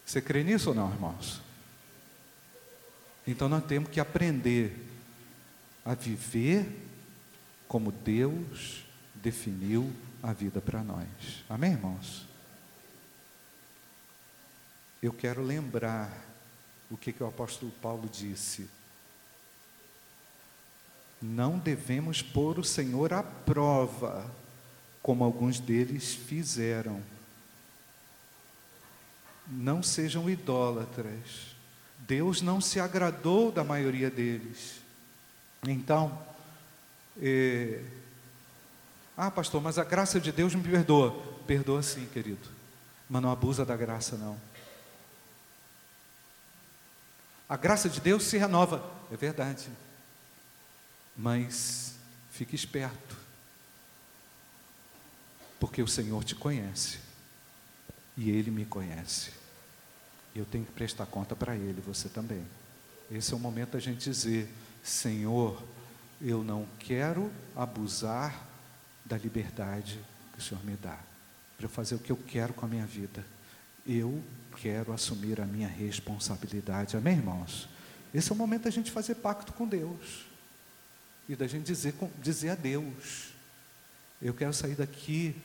[0.06, 1.42] Você crê nisso ou não, irmãos?
[3.26, 4.74] Então nós temos que aprender
[5.84, 6.66] a viver
[7.68, 11.06] como Deus definiu a vida para nós.
[11.50, 12.26] Amém, irmãos?
[15.02, 16.10] Eu quero lembrar
[16.90, 18.70] o que, que o apóstolo Paulo disse.
[21.20, 24.30] Não devemos pôr o Senhor à prova,
[25.04, 26.98] como alguns deles fizeram.
[29.46, 31.54] Não sejam idólatras.
[31.98, 34.80] Deus não se agradou da maioria deles.
[35.68, 36.18] Então,
[37.20, 37.84] é...
[39.14, 41.12] Ah, pastor, mas a graça de Deus me perdoa.
[41.46, 42.48] Perdoa sim, querido.
[43.06, 44.40] Mas não abusa da graça, não.
[47.46, 48.82] A graça de Deus se renova,
[49.12, 49.68] é verdade.
[51.14, 51.94] Mas
[52.30, 53.23] fique esperto.
[55.58, 56.98] Porque o Senhor te conhece.
[58.16, 59.30] E Ele me conhece.
[60.34, 62.44] E eu tenho que prestar conta para Ele, você também.
[63.10, 64.48] Esse é o momento da gente dizer:
[64.82, 65.62] Senhor,
[66.20, 68.46] eu não quero abusar
[69.04, 70.00] da liberdade
[70.32, 70.98] que o Senhor me dá,
[71.56, 73.24] para fazer o que eu quero com a minha vida.
[73.86, 74.22] Eu
[74.56, 76.96] quero assumir a minha responsabilidade.
[76.96, 77.68] Amém, irmãos?
[78.14, 80.24] Esse é o momento da gente fazer pacto com Deus
[81.28, 83.33] e da gente dizer, dizer a Deus:
[84.20, 85.36] eu quero sair daqui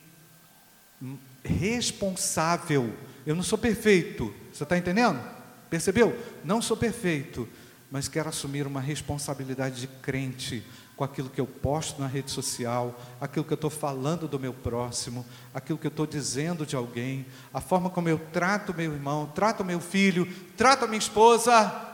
[1.44, 2.94] responsável.
[3.26, 5.20] Eu não sou perfeito, você está entendendo?
[5.68, 6.18] Percebeu?
[6.44, 7.48] Não sou perfeito,
[7.90, 10.64] mas quero assumir uma responsabilidade de crente
[10.96, 14.52] com aquilo que eu posto na rede social, aquilo que eu estou falando do meu
[14.52, 19.26] próximo, aquilo que eu estou dizendo de alguém, a forma como eu trato meu irmão,
[19.34, 21.88] trato meu filho, trato a minha esposa.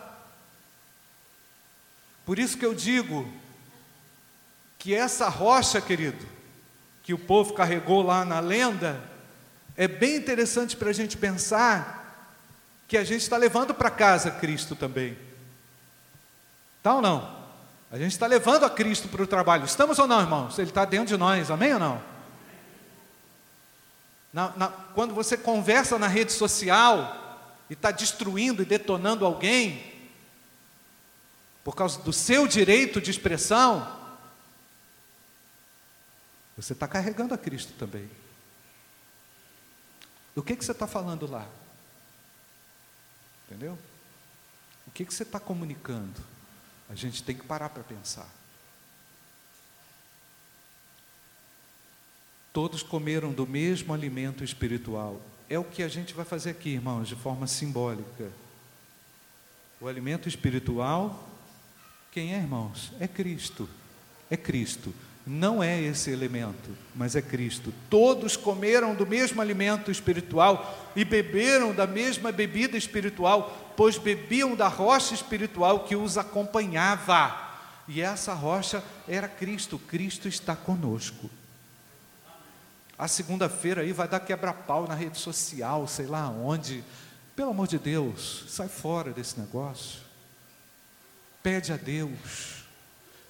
[2.24, 3.30] Por isso que eu digo
[4.76, 6.26] que essa rocha, querido,
[7.06, 9.00] que o povo carregou lá na lenda,
[9.76, 12.34] é bem interessante para a gente pensar
[12.88, 15.16] que a gente está levando para casa Cristo também.
[16.82, 17.46] Tá ou não?
[17.92, 19.64] A gente está levando a Cristo para o trabalho.
[19.64, 20.58] Estamos ou não, irmãos?
[20.58, 22.02] Ele está dentro de nós, amém ou não?
[24.32, 29.92] Na, na, quando você conversa na rede social e está destruindo e detonando alguém,
[31.62, 33.95] por causa do seu direito de expressão,
[36.56, 38.08] você está carregando a Cristo também.
[40.34, 41.46] O que, que você está falando lá?
[43.46, 43.78] Entendeu?
[44.86, 46.20] O que, que você está comunicando?
[46.88, 48.28] A gente tem que parar para pensar.
[52.52, 55.20] Todos comeram do mesmo alimento espiritual.
[55.48, 58.32] É o que a gente vai fazer aqui, irmãos, de forma simbólica.
[59.78, 61.28] O alimento espiritual,
[62.10, 62.92] quem é, irmãos?
[62.98, 63.68] É Cristo.
[64.30, 64.94] É Cristo
[65.26, 67.74] não é esse elemento, mas é Cristo.
[67.90, 74.68] Todos comeram do mesmo alimento espiritual e beberam da mesma bebida espiritual, pois bebiam da
[74.68, 77.44] rocha espiritual que os acompanhava.
[77.88, 79.80] E essa rocha era Cristo.
[79.80, 81.28] Cristo está conosco.
[82.96, 86.84] A segunda-feira aí vai dar quebra-pau na rede social, sei lá onde.
[87.34, 89.98] Pelo amor de Deus, sai fora desse negócio.
[91.42, 92.64] Pede a Deus,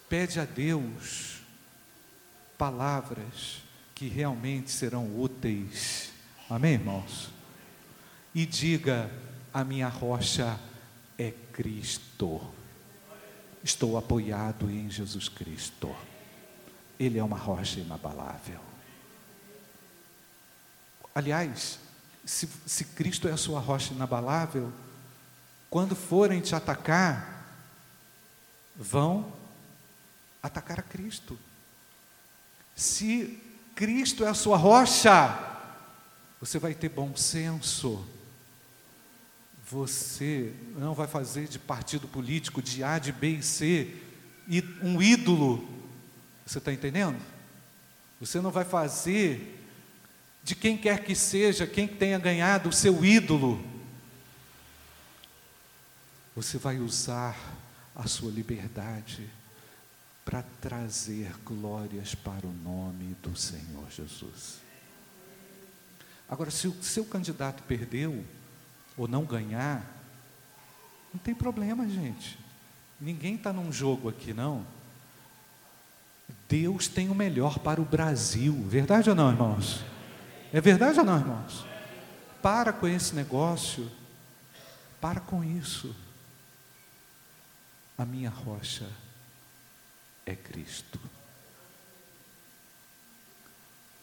[0.09, 1.37] pede a Deus
[2.57, 3.63] palavras
[3.95, 6.11] que realmente serão úteis.
[6.49, 7.31] Amém, irmãos?
[8.35, 9.11] E diga:
[9.53, 10.59] a minha rocha
[11.19, 12.41] é Cristo.
[13.65, 15.95] Estou apoiado em Jesus Cristo.
[16.99, 18.61] Ele é uma rocha inabalável.
[21.15, 21.79] Aliás,
[22.25, 24.71] se, se Cristo é a sua rocha inabalável,
[25.71, 27.45] quando forem te atacar,
[28.77, 29.33] vão
[30.43, 31.39] atacar a Cristo.
[32.77, 33.43] Se
[33.75, 35.35] Cristo é a sua rocha,
[36.39, 38.07] você vai ter bom senso.
[39.69, 43.97] Você não vai fazer de partido político, de A, de B e C,
[44.83, 45.67] um ídolo.
[46.47, 47.21] Você está entendendo?
[48.21, 49.59] Você não vai fazer
[50.45, 53.65] de quem quer que seja, quem tenha ganhado o seu ídolo.
[56.37, 57.37] Você vai usar
[57.95, 59.29] a sua liberdade
[60.27, 64.59] para trazer glórias para o nome do Senhor Jesus.
[66.29, 68.25] Agora, se o seu candidato perdeu
[68.97, 69.87] ou não ganhar,
[71.15, 72.37] não tem problema, gente.
[73.01, 74.67] Ninguém está num jogo aqui, não.
[76.49, 78.53] Deus tem o melhor para o Brasil.
[78.67, 79.85] Verdade ou não, irmãos?
[80.53, 81.65] É verdade ou não, irmãos?
[82.43, 83.89] Para com esse negócio.
[85.01, 85.95] Para com isso.
[87.97, 88.91] A minha rocha
[90.27, 90.99] é Cristo.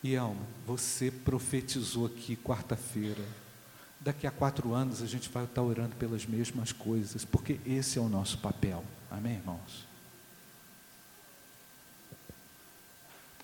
[0.02, 3.24] E Elma, você profetizou aqui quarta-feira.
[4.00, 8.02] Daqui a quatro anos a gente vai estar orando pelas mesmas coisas, porque esse é
[8.02, 8.84] o nosso papel.
[9.12, 9.86] Amém, irmãos?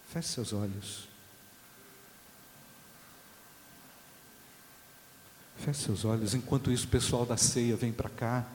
[0.09, 1.07] Feche seus olhos.
[5.57, 6.33] Feche seus olhos.
[6.33, 8.45] Enquanto isso, o pessoal da ceia vem para cá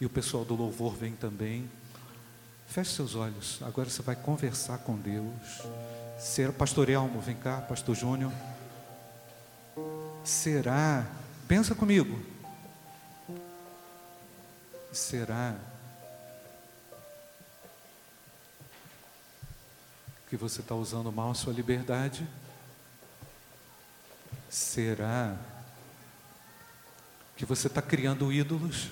[0.00, 1.68] e o pessoal do louvor vem também.
[2.74, 3.62] Feche seus olhos.
[3.62, 5.62] Agora você vai conversar com Deus.
[6.18, 8.32] Ser pastor Elmo, vem cá, pastor Júnior.
[10.24, 11.06] Será?
[11.46, 12.20] Pensa comigo.
[14.92, 15.56] Será
[20.28, 22.26] que você está usando mal a sua liberdade?
[24.50, 25.36] Será
[27.36, 28.90] que você está criando ídolos?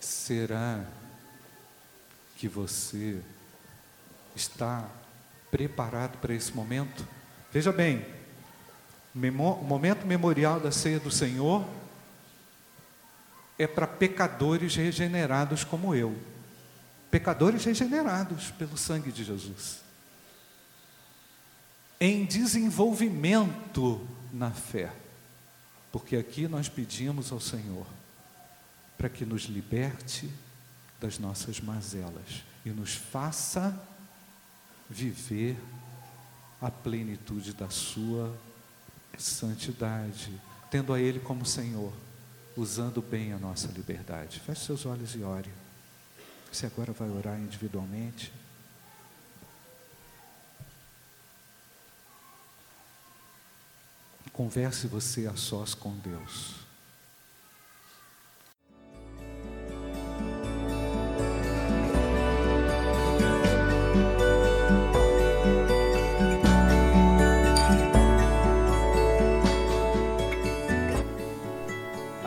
[0.00, 0.84] Será
[2.36, 3.20] que você
[4.34, 4.88] está
[5.50, 7.06] preparado para esse momento?
[7.52, 8.06] Veja bem,
[9.14, 11.66] o momento memorial da ceia do Senhor
[13.58, 16.16] é para pecadores regenerados como eu.
[17.10, 19.80] Pecadores regenerados pelo sangue de Jesus.
[21.98, 24.92] Em desenvolvimento na fé.
[25.90, 27.86] Porque aqui nós pedimos ao Senhor
[28.98, 30.28] para que nos liberte
[31.00, 33.80] das nossas mazelas e nos faça
[34.90, 35.56] viver
[36.60, 38.36] a plenitude da Sua
[39.16, 40.32] santidade,
[40.70, 41.92] tendo a Ele como Senhor,
[42.56, 44.40] usando bem a nossa liberdade.
[44.40, 45.50] Feche seus olhos e ore.
[46.50, 48.32] Você agora vai orar individualmente.
[54.32, 56.57] Converse você a sós com Deus.